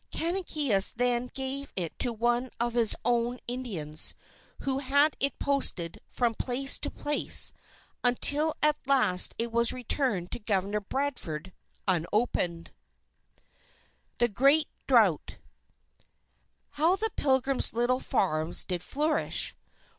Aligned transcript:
Canonicus 0.11 0.89
then 0.95 1.27
gave 1.27 1.71
it 1.75 1.99
to 1.99 2.11
one 2.11 2.49
of 2.59 2.73
his 2.73 2.95
own 3.05 3.37
Indians, 3.47 4.15
who 4.61 4.79
had 4.79 5.15
it 5.19 5.37
posted 5.37 6.01
from 6.09 6.33
place 6.33 6.79
to 6.79 6.89
place, 6.89 7.53
until 8.03 8.55
at 8.63 8.79
last 8.87 9.35
it 9.37 9.51
was 9.51 9.71
returned 9.71 10.31
to 10.31 10.39
Governor 10.39 10.79
Bradford 10.81 11.53
unopened! 11.87 12.71
THE 14.17 14.27
GREAT 14.29 14.67
DROUGHT 14.87 15.37
How 16.71 16.95
the 16.95 17.11
Pilgrims' 17.15 17.71
little 17.71 17.99
farms 17.99 18.65
did 18.65 18.81
flourish! 18.81 19.55